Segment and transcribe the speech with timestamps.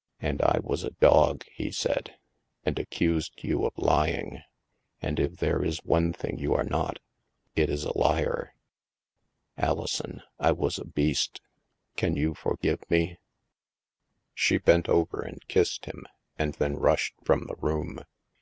[0.20, 2.18] "And I was a dog," he said,"
[2.66, 4.42] and accused you of lying.
[5.00, 6.98] And if there is one thing you are not,
[7.56, 8.52] it is a liar.
[9.56, 11.40] Alison, I was a beast.
[11.96, 13.16] Can you for give me?"
[14.34, 16.04] She bent over and kissed him
[16.38, 18.04] and then rushed from the room.